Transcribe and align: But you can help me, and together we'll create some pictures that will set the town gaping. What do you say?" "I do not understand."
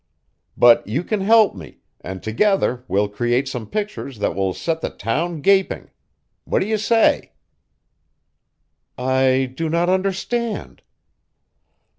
But 0.57 0.87
you 0.87 1.03
can 1.03 1.21
help 1.21 1.53
me, 1.53 1.81
and 2.03 2.23
together 2.23 2.83
we'll 2.87 3.07
create 3.07 3.47
some 3.47 3.67
pictures 3.67 4.17
that 4.17 4.33
will 4.33 4.51
set 4.51 4.81
the 4.81 4.89
town 4.89 5.41
gaping. 5.41 5.91
What 6.43 6.57
do 6.61 6.65
you 6.65 6.79
say?" 6.79 7.33
"I 8.97 9.51
do 9.55 9.69
not 9.69 9.89
understand." 9.91 10.81